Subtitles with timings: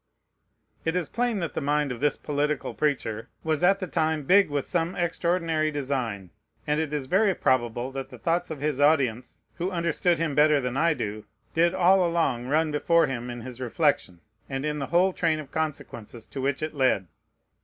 [0.83, 4.49] It is plain that the mind of this political preacher was at the time big
[4.49, 6.31] with some extraordinary design;
[6.65, 10.59] and it is very probable that the thoughts of his audience, who understood him better
[10.59, 14.87] than I do, did all along run before him in his reflection, and in the
[14.87, 17.05] whole train of consequences to which it led.